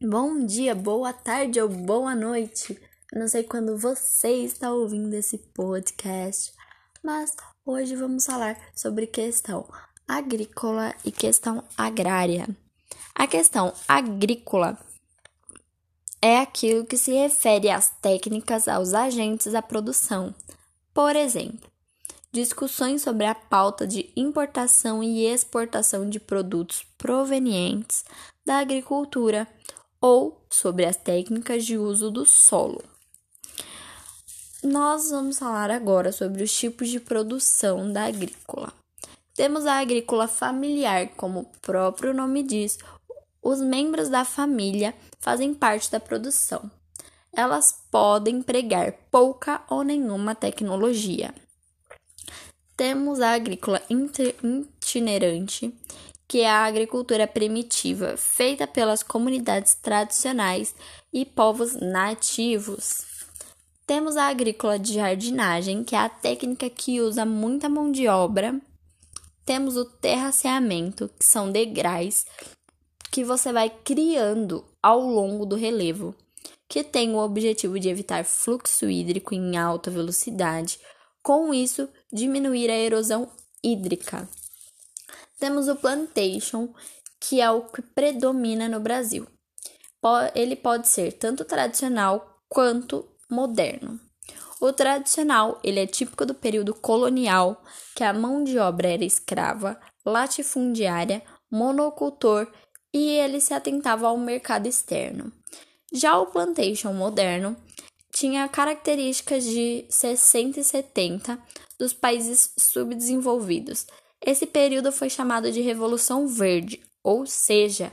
Bom 0.00 0.46
dia, 0.46 0.76
boa 0.76 1.12
tarde 1.12 1.60
ou 1.60 1.68
boa 1.68 2.14
noite. 2.14 2.80
Eu 3.12 3.18
não 3.18 3.26
sei 3.26 3.42
quando 3.42 3.76
você 3.76 4.28
está 4.44 4.72
ouvindo 4.72 5.12
esse 5.14 5.38
podcast, 5.52 6.52
mas 7.02 7.34
hoje 7.66 7.96
vamos 7.96 8.24
falar 8.24 8.56
sobre 8.76 9.08
questão 9.08 9.68
agrícola 10.06 10.94
e 11.04 11.10
questão 11.10 11.64
agrária. 11.76 12.48
A 13.12 13.26
questão 13.26 13.72
agrícola 13.88 14.78
é 16.22 16.38
aquilo 16.38 16.86
que 16.86 16.96
se 16.96 17.10
refere 17.10 17.68
às 17.68 17.90
técnicas, 18.00 18.68
aos 18.68 18.94
agentes 18.94 19.52
da 19.52 19.62
produção. 19.62 20.32
Por 20.94 21.16
exemplo, 21.16 21.68
discussões 22.30 23.02
sobre 23.02 23.26
a 23.26 23.34
pauta 23.34 23.84
de 23.84 24.12
importação 24.14 25.02
e 25.02 25.26
exportação 25.26 26.08
de 26.08 26.20
produtos 26.20 26.86
provenientes 26.96 28.04
da 28.46 28.58
agricultura 28.58 29.48
ou 30.00 30.44
sobre 30.50 30.84
as 30.84 30.96
técnicas 30.96 31.64
de 31.64 31.76
uso 31.76 32.10
do 32.10 32.24
solo. 32.24 32.82
Nós 34.62 35.10
vamos 35.10 35.38
falar 35.38 35.70
agora 35.70 36.10
sobre 36.10 36.42
os 36.42 36.52
tipos 36.52 36.88
de 36.88 36.98
produção 36.98 37.92
da 37.92 38.04
agrícola. 38.04 38.72
Temos 39.34 39.66
a 39.66 39.74
agrícola 39.74 40.26
familiar, 40.26 41.10
como 41.16 41.40
o 41.40 41.44
próprio 41.62 42.12
nome 42.12 42.42
diz, 42.42 42.76
os 43.40 43.60
membros 43.60 44.08
da 44.08 44.24
família 44.24 44.94
fazem 45.20 45.54
parte 45.54 45.90
da 45.92 46.00
produção. 46.00 46.68
Elas 47.32 47.84
podem 47.88 48.38
empregar 48.38 48.92
pouca 49.12 49.62
ou 49.70 49.84
nenhuma 49.84 50.34
tecnologia. 50.34 51.32
Temos 52.76 53.20
a 53.20 53.30
agrícola 53.30 53.80
itinerante, 53.88 55.72
que 56.28 56.42
é 56.42 56.50
a 56.50 56.66
agricultura 56.66 57.26
primitiva, 57.26 58.14
feita 58.18 58.66
pelas 58.66 59.02
comunidades 59.02 59.74
tradicionais 59.74 60.74
e 61.10 61.24
povos 61.24 61.74
nativos. 61.74 63.06
Temos 63.86 64.18
a 64.18 64.28
agrícola 64.28 64.78
de 64.78 64.92
jardinagem, 64.92 65.82
que 65.82 65.96
é 65.96 65.98
a 65.98 66.08
técnica 66.10 66.68
que 66.68 67.00
usa 67.00 67.24
muita 67.24 67.70
mão 67.70 67.90
de 67.90 68.06
obra. 68.06 68.60
Temos 69.46 69.78
o 69.78 69.86
terraceamento, 69.86 71.10
que 71.18 71.24
são 71.24 71.50
degraus 71.50 72.26
que 73.10 73.24
você 73.24 73.50
vai 73.50 73.70
criando 73.70 74.62
ao 74.82 75.00
longo 75.00 75.46
do 75.46 75.56
relevo, 75.56 76.14
que 76.68 76.84
tem 76.84 77.14
o 77.14 77.18
objetivo 77.18 77.80
de 77.80 77.88
evitar 77.88 78.22
fluxo 78.22 78.90
hídrico 78.90 79.34
em 79.34 79.56
alta 79.56 79.90
velocidade, 79.90 80.78
com 81.22 81.54
isso 81.54 81.88
diminuir 82.12 82.70
a 82.70 82.76
erosão 82.76 83.30
hídrica. 83.64 84.28
Temos 85.38 85.68
o 85.68 85.76
plantation, 85.76 86.72
que 87.20 87.40
é 87.40 87.50
o 87.50 87.62
que 87.62 87.82
predomina 87.82 88.68
no 88.68 88.80
Brasil. 88.80 89.26
Ele 90.34 90.56
pode 90.56 90.88
ser 90.88 91.12
tanto 91.12 91.44
tradicional 91.44 92.42
quanto 92.48 93.08
moderno. 93.30 94.00
O 94.60 94.72
tradicional, 94.72 95.60
ele 95.62 95.78
é 95.78 95.86
típico 95.86 96.26
do 96.26 96.34
período 96.34 96.74
colonial, 96.74 97.62
que 97.94 98.02
a 98.02 98.12
mão 98.12 98.42
de 98.42 98.58
obra 98.58 98.88
era 98.88 99.04
escrava, 99.04 99.78
latifundiária, 100.04 101.22
monocultor 101.50 102.50
e 102.92 103.10
ele 103.10 103.40
se 103.40 103.54
atentava 103.54 104.08
ao 104.08 104.16
mercado 104.16 104.66
externo. 104.66 105.32
Já 105.92 106.18
o 106.18 106.26
plantation 106.26 106.92
moderno 106.92 107.56
tinha 108.12 108.48
características 108.48 109.44
de 109.44 109.86
60 109.88 110.60
e 110.60 110.64
70 110.64 111.38
dos 111.78 111.92
países 111.92 112.52
subdesenvolvidos, 112.58 113.86
esse 114.20 114.46
período 114.46 114.90
foi 114.92 115.08
chamado 115.08 115.50
de 115.50 115.60
Revolução 115.60 116.26
Verde, 116.26 116.80
ou 117.02 117.26
seja, 117.26 117.92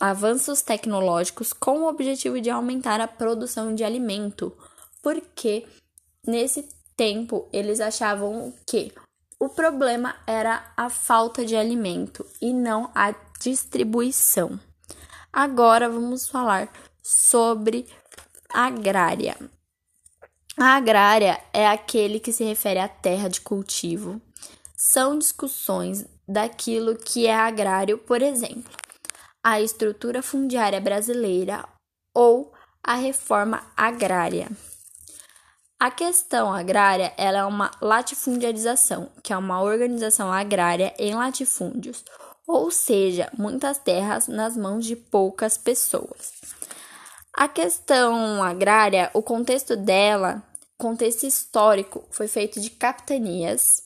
avanços 0.00 0.62
tecnológicos 0.62 1.52
com 1.52 1.80
o 1.80 1.88
objetivo 1.88 2.40
de 2.40 2.50
aumentar 2.50 3.00
a 3.00 3.08
produção 3.08 3.74
de 3.74 3.84
alimento, 3.84 4.56
porque 5.02 5.66
nesse 6.26 6.68
tempo 6.96 7.48
eles 7.52 7.80
achavam 7.80 8.52
que 8.66 8.92
o 9.38 9.48
problema 9.48 10.16
era 10.26 10.72
a 10.76 10.88
falta 10.88 11.44
de 11.44 11.54
alimento 11.56 12.26
e 12.40 12.52
não 12.52 12.90
a 12.94 13.14
distribuição. 13.40 14.58
Agora 15.32 15.88
vamos 15.88 16.28
falar 16.28 16.72
sobre 17.02 17.86
agrária. 18.48 19.36
A 20.56 20.76
agrária 20.76 21.40
é 21.52 21.66
aquele 21.66 22.20
que 22.20 22.32
se 22.32 22.44
refere 22.44 22.78
à 22.78 22.88
terra 22.88 23.28
de 23.28 23.40
cultivo 23.40 24.20
são 24.76 25.18
discussões 25.18 26.04
daquilo 26.26 26.96
que 26.96 27.26
é 27.26 27.34
agrário, 27.34 27.98
por 27.98 28.22
exemplo, 28.22 28.72
a 29.42 29.60
estrutura 29.60 30.22
fundiária 30.22 30.80
brasileira 30.80 31.64
ou 32.14 32.52
a 32.82 32.94
reforma 32.94 33.62
agrária. 33.76 34.50
A 35.78 35.90
questão 35.90 36.52
agrária 36.52 37.12
ela 37.16 37.38
é 37.40 37.44
uma 37.44 37.70
latifundiarização, 37.80 39.10
que 39.22 39.32
é 39.32 39.36
uma 39.36 39.60
organização 39.60 40.32
agrária 40.32 40.94
em 40.98 41.14
latifúndios, 41.14 42.04
ou 42.46 42.70
seja, 42.70 43.30
muitas 43.36 43.78
terras 43.78 44.26
nas 44.28 44.56
mãos 44.56 44.84
de 44.84 44.96
poucas 44.96 45.58
pessoas. 45.58 46.32
A 47.32 47.48
questão 47.48 48.42
agrária, 48.42 49.10
o 49.12 49.22
contexto 49.22 49.76
dela, 49.76 50.42
contexto 50.78 51.24
histórico, 51.24 52.06
foi 52.10 52.28
feito 52.28 52.60
de 52.60 52.70
capitanias, 52.70 53.82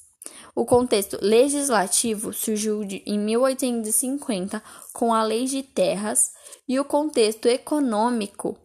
o 0.54 0.64
contexto 0.64 1.18
legislativo 1.22 2.32
surgiu 2.32 2.84
de, 2.84 3.02
em 3.06 3.18
1850 3.18 4.62
com 4.92 5.14
a 5.14 5.22
Lei 5.22 5.44
de 5.44 5.62
Terras 5.62 6.32
e 6.66 6.80
o 6.80 6.84
contexto 6.84 7.46
econômico 7.46 8.56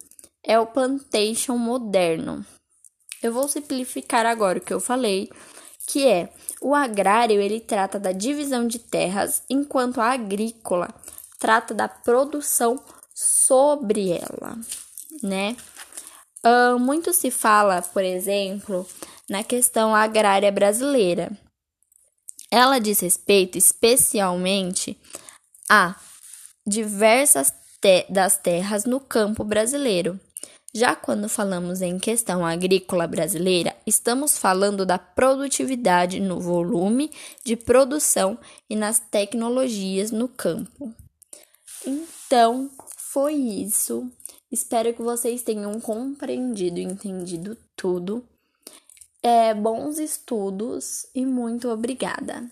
é 0.44 0.60
o 0.60 0.66
plantation 0.66 1.58
moderno. 1.58 2.46
Eu 3.22 3.32
vou 3.32 3.48
simplificar 3.48 4.26
agora 4.26 4.60
o 4.60 4.62
que 4.62 4.74
eu 4.74 4.80
falei, 4.80 5.30
que 5.88 6.06
é 6.06 6.34
o 6.62 6.74
agrário 6.74 7.40
ele 7.42 7.60
trata 7.60 8.00
da 8.00 8.12
divisão 8.12 8.68
de 8.68 8.80
terras, 8.80 9.44
enquanto 9.50 10.02
a 10.02 10.12
agrícola 10.12 10.94
trata 11.40 11.74
da 11.74 11.88
produção 11.88 12.82
sobre 13.14 14.12
ela, 14.12 14.58
né? 15.22 15.56
Uh, 16.46 16.78
muito 16.78 17.14
se 17.14 17.32
fala, 17.32 17.82
por 17.82 18.04
exemplo, 18.04 18.88
na 19.30 19.44
questão 19.44 19.96
agrária 19.96 20.52
brasileira. 20.52 21.32
Ela 22.56 22.78
diz 22.78 23.00
respeito 23.00 23.58
especialmente 23.58 24.96
a 25.68 25.96
diversas 26.68 27.52
te 27.82 28.06
das 28.08 28.38
terras 28.38 28.86
no 28.86 29.00
campo 29.00 29.44
brasileiro. 29.44 30.20
Já 30.72 30.96
quando 30.96 31.28
falamos 31.28 31.82
em 31.82 31.98
questão 31.98 32.46
agrícola 32.46 33.08
brasileira, 33.08 33.76
estamos 33.88 34.38
falando 34.38 34.86
da 34.86 35.00
produtividade 35.00 36.20
no 36.20 36.40
volume 36.40 37.10
de 37.44 37.56
produção 37.56 38.38
e 38.70 38.76
nas 38.76 39.00
tecnologias 39.00 40.12
no 40.12 40.28
campo. 40.28 40.94
Então, 41.88 42.70
foi 42.96 43.34
isso. 43.34 44.08
Espero 44.52 44.94
que 44.94 45.02
vocês 45.02 45.42
tenham 45.42 45.80
compreendido 45.80 46.78
e 46.78 46.84
entendido 46.84 47.58
tudo. 47.76 48.24
É, 49.26 49.54
bons 49.54 50.00
estudos 50.00 51.08
e 51.16 51.26
muito 51.26 51.70
obrigada. 51.70 52.44